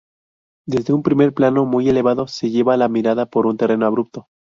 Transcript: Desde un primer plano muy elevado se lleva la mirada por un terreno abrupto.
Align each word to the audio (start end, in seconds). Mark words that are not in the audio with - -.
Desde 0.67 0.93
un 0.93 1.03
primer 1.03 1.31
plano 1.31 1.67
muy 1.67 1.87
elevado 1.87 2.25
se 2.27 2.49
lleva 2.49 2.75
la 2.75 2.89
mirada 2.89 3.27
por 3.27 3.45
un 3.45 3.57
terreno 3.57 3.85
abrupto. 3.85 4.29